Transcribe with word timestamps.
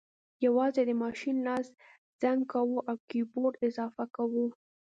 یوازې 0.45 0.81
د 0.85 0.91
ماشین 1.03 1.37
لاس 1.47 1.67
رنګ 2.23 2.41
کوو 2.53 2.77
او 2.89 2.95
کیبورډ 3.09 3.53
اضافه 3.67 4.05
کوو 4.15 4.45